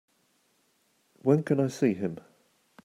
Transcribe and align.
When 1.21 1.43
can 1.43 1.59
I 1.59 1.67
see 1.67 1.93
him? 1.93 2.17